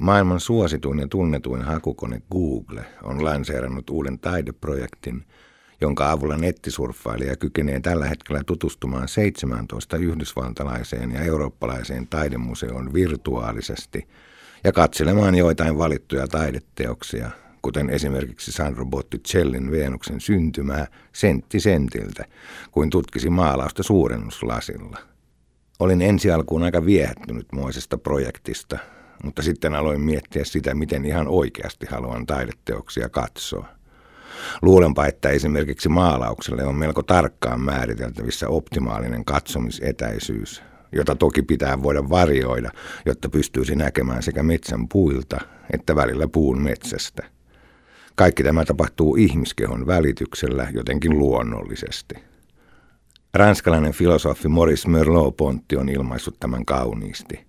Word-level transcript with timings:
Maailman 0.00 0.40
suosituin 0.40 0.98
ja 0.98 1.08
tunnetuin 1.08 1.62
hakukone 1.62 2.22
Google 2.30 2.84
on 3.02 3.24
lanseerannut 3.24 3.90
uuden 3.90 4.18
taideprojektin, 4.18 5.24
jonka 5.80 6.10
avulla 6.10 6.36
nettisurffailija 6.36 7.36
kykenee 7.36 7.80
tällä 7.80 8.06
hetkellä 8.06 8.44
tutustumaan 8.44 9.08
17 9.08 9.96
yhdysvaltalaiseen 9.96 11.12
ja 11.12 11.20
eurooppalaiseen 11.20 12.06
taidemuseoon 12.06 12.94
virtuaalisesti 12.94 14.08
ja 14.64 14.72
katselemaan 14.72 15.34
joitain 15.34 15.78
valittuja 15.78 16.28
taideteoksia, 16.28 17.30
kuten 17.62 17.90
esimerkiksi 17.90 18.52
Sandro 18.52 18.86
Botticellin 18.86 19.70
Veenuksen 19.70 20.20
syntymää 20.20 20.86
sentti 21.12 21.60
sentiltä, 21.60 22.24
kuin 22.70 22.90
tutkisi 22.90 23.30
maalausta 23.30 23.82
suurennuslasilla. 23.82 24.98
Olin 25.78 26.02
ensi 26.02 26.30
alkuun 26.30 26.62
aika 26.62 26.84
viehättynyt 26.84 27.46
moisesta 27.52 27.98
projektista, 27.98 28.78
mutta 29.24 29.42
sitten 29.42 29.74
aloin 29.74 30.00
miettiä 30.00 30.44
sitä, 30.44 30.74
miten 30.74 31.04
ihan 31.04 31.28
oikeasti 31.28 31.86
haluan 31.90 32.26
taideteoksia 32.26 33.08
katsoa. 33.08 33.68
Luulenpa, 34.62 35.06
että 35.06 35.28
esimerkiksi 35.28 35.88
maalaukselle 35.88 36.64
on 36.64 36.74
melko 36.74 37.02
tarkkaan 37.02 37.60
määriteltävissä 37.60 38.48
optimaalinen 38.48 39.24
katsomisetäisyys, 39.24 40.62
jota 40.92 41.14
toki 41.14 41.42
pitää 41.42 41.82
voida 41.82 42.08
varjoida, 42.08 42.70
jotta 43.06 43.28
pystyisi 43.28 43.76
näkemään 43.76 44.22
sekä 44.22 44.42
metsän 44.42 44.88
puilta 44.88 45.40
että 45.72 45.96
välillä 45.96 46.28
puun 46.28 46.62
metsästä. 46.62 47.24
Kaikki 48.14 48.42
tämä 48.42 48.64
tapahtuu 48.64 49.16
ihmiskehon 49.16 49.86
välityksellä 49.86 50.68
jotenkin 50.72 51.18
luonnollisesti. 51.18 52.14
Ranskalainen 53.34 53.92
filosofi 53.92 54.48
Maurice 54.48 54.88
Merleau-Pontti 54.88 55.76
on 55.76 55.88
ilmaissut 55.88 56.36
tämän 56.40 56.64
kauniisti. 56.64 57.46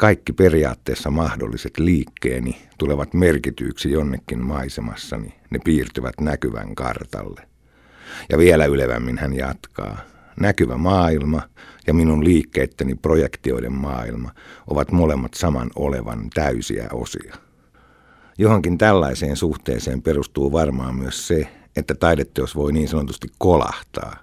Kaikki 0.00 0.32
periaatteessa 0.32 1.10
mahdolliset 1.10 1.78
liikkeeni 1.78 2.62
tulevat 2.78 3.14
merkityiksi 3.14 3.90
jonnekin 3.90 4.44
maisemassani. 4.44 5.34
Ne 5.50 5.58
piirtyvät 5.64 6.20
näkyvän 6.20 6.74
kartalle. 6.74 7.42
Ja 8.28 8.38
vielä 8.38 8.64
ylevämmin 8.64 9.18
hän 9.18 9.36
jatkaa. 9.36 9.98
Näkyvä 10.40 10.76
maailma 10.76 11.42
ja 11.86 11.94
minun 11.94 12.24
liikkeitteni 12.24 12.94
projektioiden 12.94 13.72
maailma 13.72 14.30
ovat 14.66 14.92
molemmat 14.92 15.34
saman 15.34 15.70
olevan 15.76 16.30
täysiä 16.34 16.88
osia. 16.92 17.34
Johonkin 18.38 18.78
tällaiseen 18.78 19.36
suhteeseen 19.36 20.02
perustuu 20.02 20.52
varmaan 20.52 20.94
myös 20.94 21.28
se, 21.28 21.48
että 21.76 21.94
taideteos 21.94 22.56
voi 22.56 22.72
niin 22.72 22.88
sanotusti 22.88 23.28
kolahtaa, 23.38 24.16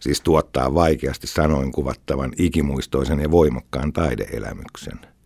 siis 0.00 0.20
tuottaa 0.20 0.74
vaikeasti 0.74 1.26
sanoin 1.26 1.72
kuvattavan 1.72 2.32
ikimuistoisen 2.38 3.20
ja 3.20 3.30
voimakkaan 3.30 3.92
taideelämyksen– 3.92 5.00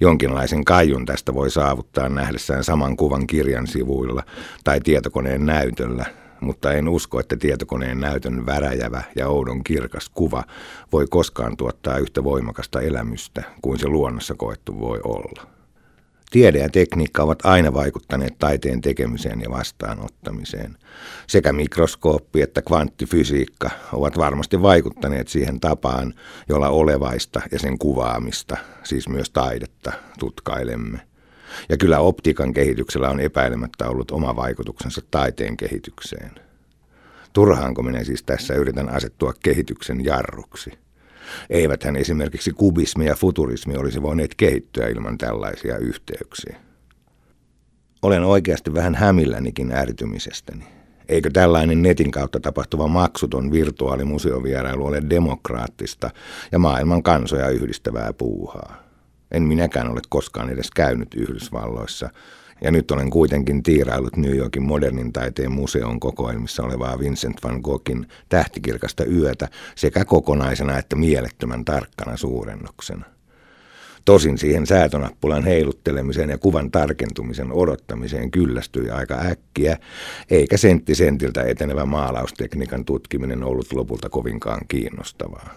Jonkinlaisen 0.00 0.64
kaijun 0.64 1.06
tästä 1.06 1.34
voi 1.34 1.50
saavuttaa 1.50 2.08
nähdessään 2.08 2.64
saman 2.64 2.96
kuvan 2.96 3.26
kirjan 3.26 3.66
sivuilla 3.66 4.22
tai 4.64 4.80
tietokoneen 4.80 5.46
näytöllä, 5.46 6.06
mutta 6.40 6.72
en 6.72 6.88
usko, 6.88 7.20
että 7.20 7.36
tietokoneen 7.36 8.00
näytön 8.00 8.46
väräjävä 8.46 9.02
ja 9.16 9.28
oudon 9.28 9.64
kirkas 9.64 10.08
kuva 10.08 10.44
voi 10.92 11.06
koskaan 11.10 11.56
tuottaa 11.56 11.98
yhtä 11.98 12.24
voimakasta 12.24 12.80
elämystä 12.80 13.42
kuin 13.62 13.78
se 13.78 13.88
luonnossa 13.88 14.34
koettu 14.34 14.80
voi 14.80 15.00
olla. 15.04 15.55
Tiede 16.30 16.58
ja 16.58 16.68
tekniikka 16.68 17.22
ovat 17.22 17.38
aina 17.44 17.72
vaikuttaneet 17.72 18.38
taiteen 18.38 18.80
tekemiseen 18.80 19.40
ja 19.40 19.50
vastaanottamiseen. 19.50 20.76
Sekä 21.26 21.52
mikroskooppi 21.52 22.42
että 22.42 22.62
kvanttifysiikka 22.62 23.70
ovat 23.92 24.18
varmasti 24.18 24.62
vaikuttaneet 24.62 25.28
siihen 25.28 25.60
tapaan, 25.60 26.14
jolla 26.48 26.68
olevaista 26.68 27.40
ja 27.52 27.58
sen 27.58 27.78
kuvaamista, 27.78 28.56
siis 28.84 29.08
myös 29.08 29.30
taidetta, 29.30 29.92
tutkailemme. 30.18 31.00
Ja 31.68 31.76
kyllä 31.76 31.98
optiikan 31.98 32.54
kehityksellä 32.54 33.10
on 33.10 33.20
epäilemättä 33.20 33.88
ollut 33.88 34.10
oma 34.10 34.36
vaikutuksensa 34.36 35.02
taiteen 35.10 35.56
kehitykseen. 35.56 36.30
Turhaanko 37.32 37.82
minä 37.82 38.04
siis 38.04 38.22
tässä 38.22 38.54
yritän 38.54 38.88
asettua 38.88 39.32
kehityksen 39.42 40.04
jarruksi? 40.04 40.85
Eiväthän 41.50 41.96
esimerkiksi 41.96 42.52
kubismi 42.52 43.06
ja 43.06 43.14
futurismi 43.14 43.76
olisi 43.76 44.02
voineet 44.02 44.34
kehittyä 44.34 44.88
ilman 44.88 45.18
tällaisia 45.18 45.78
yhteyksiä. 45.78 46.56
Olen 48.02 48.24
oikeasti 48.24 48.74
vähän 48.74 48.94
hämillänikin 48.94 49.72
ärtymisestäni. 49.72 50.64
Eikö 51.08 51.30
tällainen 51.32 51.82
netin 51.82 52.10
kautta 52.10 52.40
tapahtuva 52.40 52.88
maksuton 52.88 53.52
virtuaalimuseovierailu 53.52 54.86
ole 54.86 55.02
demokraattista 55.10 56.10
ja 56.52 56.58
maailman 56.58 57.02
kansoja 57.02 57.48
yhdistävää 57.48 58.12
puuhaa? 58.12 58.76
En 59.30 59.42
minäkään 59.42 59.88
ole 59.88 60.00
koskaan 60.08 60.50
edes 60.50 60.70
käynyt 60.70 61.14
Yhdysvalloissa, 61.14 62.10
ja 62.60 62.70
nyt 62.70 62.90
olen 62.90 63.10
kuitenkin 63.10 63.62
tiirailut 63.62 64.16
New 64.16 64.36
Yorkin 64.36 64.62
modernin 64.62 65.12
taiteen 65.12 65.52
museon 65.52 66.00
kokoelmissa 66.00 66.62
olevaa 66.62 66.98
Vincent 66.98 67.44
van 67.44 67.60
Goghin 67.60 68.06
tähtikirkasta 68.28 69.04
yötä 69.04 69.48
sekä 69.74 70.04
kokonaisena 70.04 70.78
että 70.78 70.96
mielettömän 70.96 71.64
tarkkana 71.64 72.16
suurennuksena. 72.16 73.04
Tosin 74.04 74.38
siihen 74.38 74.66
säätönappulan 74.66 75.44
heiluttelemiseen 75.44 76.30
ja 76.30 76.38
kuvan 76.38 76.70
tarkentumisen 76.70 77.52
odottamiseen 77.52 78.30
kyllästyi 78.30 78.90
aika 78.90 79.14
äkkiä, 79.14 79.78
eikä 80.30 80.56
sentti 80.56 80.94
sentiltä 80.94 81.42
etenevä 81.42 81.86
maalaustekniikan 81.86 82.84
tutkiminen 82.84 83.42
ollut 83.42 83.72
lopulta 83.72 84.08
kovinkaan 84.08 84.60
kiinnostavaa. 84.68 85.54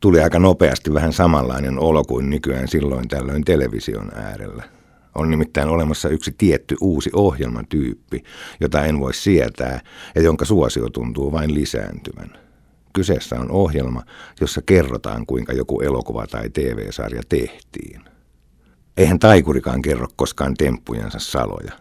Tuli 0.00 0.20
aika 0.20 0.38
nopeasti 0.38 0.94
vähän 0.94 1.12
samanlainen 1.12 1.78
olo 1.78 2.04
kuin 2.04 2.30
nykyään 2.30 2.68
silloin 2.68 3.08
tällöin 3.08 3.44
television 3.44 4.10
äärellä. 4.14 4.62
On 5.14 5.30
nimittäin 5.30 5.68
olemassa 5.68 6.08
yksi 6.08 6.34
tietty 6.38 6.76
uusi 6.80 7.10
ohjelmatyyppi, 7.12 8.22
jota 8.60 8.84
en 8.84 9.00
voi 9.00 9.14
sietää 9.14 9.80
ja 10.14 10.22
jonka 10.22 10.44
suosio 10.44 10.90
tuntuu 10.90 11.32
vain 11.32 11.54
lisääntyvän. 11.54 12.30
Kyseessä 12.92 13.36
on 13.36 13.50
ohjelma, 13.50 14.02
jossa 14.40 14.62
kerrotaan, 14.66 15.26
kuinka 15.26 15.52
joku 15.52 15.80
elokuva 15.80 16.26
tai 16.26 16.50
TV-sarja 16.50 17.22
tehtiin. 17.28 18.00
Eihän 18.96 19.18
taikurikaan 19.18 19.82
kerro 19.82 20.06
koskaan 20.16 20.54
temppujensa 20.54 21.18
saloja. 21.18 21.72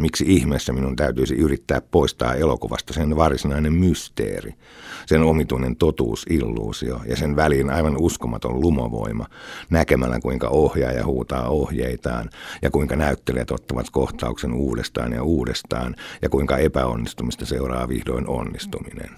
Miksi 0.00 0.24
ihmeessä 0.28 0.72
minun 0.72 0.96
täytyisi 0.96 1.34
yrittää 1.34 1.80
poistaa 1.80 2.34
elokuvasta 2.34 2.92
sen 2.92 3.16
varsinainen 3.16 3.72
mysteeri, 3.72 4.54
sen 5.06 5.22
omituinen 5.22 5.76
totuusilluusio 5.76 7.00
ja 7.08 7.16
sen 7.16 7.36
väliin 7.36 7.70
aivan 7.70 7.96
uskomaton 8.00 8.60
lumovoima, 8.60 9.26
näkemällä 9.70 10.20
kuinka 10.20 10.48
ohjaaja 10.48 11.06
huutaa 11.06 11.48
ohjeitaan 11.48 12.30
ja 12.62 12.70
kuinka 12.70 12.96
näyttelijät 12.96 13.50
ottavat 13.50 13.90
kohtauksen 13.90 14.52
uudestaan 14.52 15.12
ja 15.12 15.22
uudestaan 15.22 15.94
ja 16.22 16.28
kuinka 16.28 16.58
epäonnistumista 16.58 17.46
seuraa 17.46 17.88
vihdoin 17.88 18.28
onnistuminen. 18.28 19.10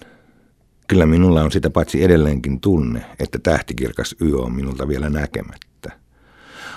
Kyllä 0.87 1.05
minulla 1.05 1.43
on 1.43 1.51
sitä 1.51 1.69
paitsi 1.69 2.03
edelleenkin 2.03 2.59
tunne, 2.61 3.05
että 3.19 3.39
tähtikirkas 3.39 4.15
yö 4.21 4.37
on 4.37 4.53
minulta 4.53 4.87
vielä 4.87 5.09
näkemättä. 5.09 5.68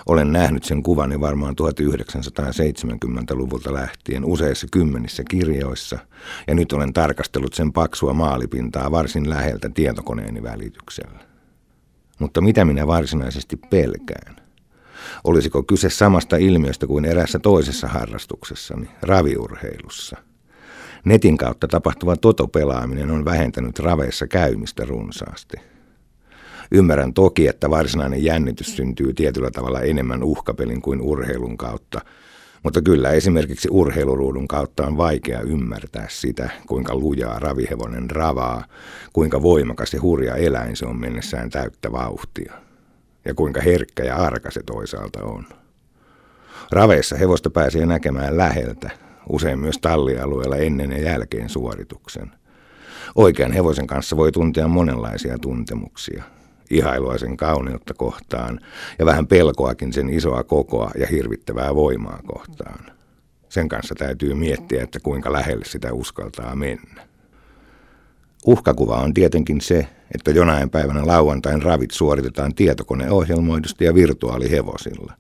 Olen 0.07 0.33
nähnyt 0.33 0.65
sen 0.65 0.83
kuvan 0.83 1.21
varmaan 1.21 1.55
1970-luvulta 1.55 3.73
lähtien 3.73 4.25
useissa 4.25 4.67
kymmenissä 4.71 5.23
kirjoissa, 5.31 5.99
ja 6.47 6.55
nyt 6.55 6.73
olen 6.73 6.93
tarkastellut 6.93 7.55
sen 7.55 7.73
paksua 7.73 8.15
maalipintaa 8.15 8.91
varsin 8.91 9.31
läheltä 9.31 9.69
tietokoneeni 9.69 10.43
välityksellä. 10.43 11.19
Mutta 12.19 12.41
mitä 12.41 12.65
minä 12.65 12.87
varsinaisesti 12.87 13.57
pelkään? 13.57 14.37
Olisiko 15.25 15.63
kyse 15.63 15.91
samasta 15.91 16.37
ilmiöstä 16.37 16.87
kuin 16.87 17.05
erässä 17.05 17.39
toisessa 17.39 17.89
harrastuksessani, 17.89 18.89
raviurheilussa? 19.03 20.17
Netin 21.05 21.37
kautta 21.37 21.69
tapahtuva 21.69 22.17
totopelaaminen 22.17 23.11
on 23.11 23.25
vähentänyt 23.25 23.79
raveissa 23.79 24.27
käymistä 24.27 24.85
runsaasti– 24.85 25.57
Ymmärrän 26.75 27.13
toki, 27.13 27.49
että 27.49 27.71
varsinainen 27.71 28.25
jännitys 28.25 28.77
syntyy 28.77 29.13
tietyllä 29.15 29.51
tavalla 29.51 29.81
enemmän 29.81 30.23
uhkapelin 30.23 30.83
kuin 30.83 31.01
urheilun 31.01 31.57
kautta, 31.57 32.01
mutta 32.63 32.83
kyllä 32.83 33.11
esimerkiksi 33.11 33.69
urheiluruudun 33.71 34.49
kautta 34.49 34.87
on 34.87 34.97
vaikea 34.97 35.41
ymmärtää 35.41 36.07
sitä, 36.09 36.51
kuinka 36.67 36.95
lujaa 36.95 37.39
ravihevonen 37.39 38.11
ravaa, 38.11 38.65
kuinka 39.13 39.43
voimakas 39.43 39.95
ja 39.95 40.03
hurja 40.03 40.37
eläin 40.37 40.77
se 40.77 40.87
on 40.87 41.01
mennessään 41.01 41.51
täyttä 41.51 41.93
vauhtia, 41.93 42.53
ja 43.25 43.35
kuinka 43.35 43.61
herkkä 43.61 44.05
ja 44.05 44.17
arka 44.17 44.51
se 44.51 44.63
toisaalta 44.63 45.25
on. 45.25 45.45
Raveissa 46.71 47.17
hevosta 47.17 47.51
pääsee 47.51 47.87
näkemään 47.87 48.37
läheltä, 48.37 48.91
usein 49.29 49.59
myös 49.59 49.79
tallialueella 49.79 50.57
ennen 50.57 50.91
ja 50.91 50.99
jälkeen 50.99 51.49
suorituksen. 51.49 52.31
Oikean 53.15 53.53
hevosen 53.53 53.87
kanssa 53.87 54.17
voi 54.17 54.33
tuntea 54.33 54.69
monenlaisia 54.69 55.39
tuntemuksia– 55.39 56.23
ihailua 56.73 57.19
sen 57.19 57.37
kauneutta 57.37 57.95
kohtaan 57.95 58.61
ja 58.99 59.07
vähän 59.07 59.27
pelkoakin 59.27 59.93
sen 59.93 60.11
isoa 60.11 60.43
kokoa 60.43 60.91
ja 60.99 61.07
hirvittävää 61.07 61.75
voimaa 61.75 62.21
kohtaan. 62.27 62.85
Sen 63.49 63.69
kanssa 63.69 63.95
täytyy 63.95 64.35
miettiä, 64.35 64.83
että 64.83 65.01
kuinka 65.01 65.33
lähelle 65.33 65.65
sitä 65.65 65.93
uskaltaa 65.93 66.57
mennä. 66.57 67.07
Uhkakuva 68.47 68.97
on 68.97 69.15
tietenkin 69.15 69.61
se, 69.61 69.87
että 70.15 70.31
jonain 70.31 70.71
päivänä 70.71 71.07
lauantain 71.07 71.63
ravit 71.63 71.91
suoritetaan 71.91 72.55
tietokoneohjelmoidusti 72.55 73.85
ja 73.85 73.95
virtuaalihevosilla. 73.95 75.13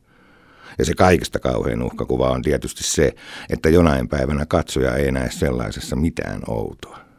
Ja 0.78 0.84
se 0.84 0.94
kaikista 0.94 1.38
kauhein 1.38 1.82
uhkakuva 1.82 2.30
on 2.30 2.42
tietysti 2.42 2.84
se, 2.84 3.14
että 3.50 3.68
jonain 3.68 4.08
päivänä 4.08 4.46
katsoja 4.46 4.96
ei 4.96 5.12
näe 5.12 5.30
sellaisessa 5.30 5.96
mitään 5.96 6.40
outoa. 6.48 7.11